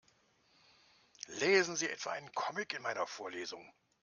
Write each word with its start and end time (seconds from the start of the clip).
Lesen 1.27 1.75
Sie 1.75 1.87
etwa 1.87 2.09
einen 2.13 2.33
Comic 2.33 2.73
in 2.73 2.81
meiner 2.81 3.05
Vorlesung? 3.05 3.71